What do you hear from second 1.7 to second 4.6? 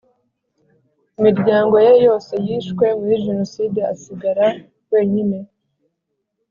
ye yose yishwe muri jenoside asigara